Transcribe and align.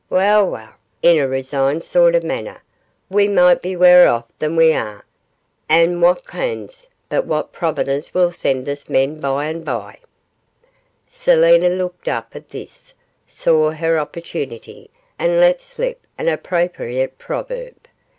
Weel, 0.09 0.49
weel,' 0.49 0.73
in 1.03 1.19
a 1.19 1.27
resigned 1.27 1.83
sort 1.83 2.15
of 2.15 2.23
a 2.23 2.27
manner, 2.27 2.63
'we 3.11 3.27
micht 3.27 3.61
be 3.61 3.75
waur 3.75 4.07
off 4.07 4.25
than 4.39 4.55
we 4.55 4.73
are, 4.73 5.05
an' 5.69 6.01
wha 6.01 6.15
kens 6.15 6.89
but 7.07 7.27
what 7.27 7.53
Providence 7.53 8.11
will 8.11 8.31
send 8.31 8.67
us 8.67 8.89
men 8.89 9.19
by 9.19 9.45
and 9.45 9.63
bye?' 9.63 9.99
Selina 11.05 11.69
looked 11.69 12.07
up 12.07 12.35
at 12.35 12.49
this, 12.49 12.95
saw 13.27 13.69
her 13.69 13.99
opportunity, 13.99 14.89
and 15.19 15.39
let 15.39 15.61
slip 15.61 16.01
an 16.17 16.27
appropriate 16.27 17.19
proverb. 17.19 17.75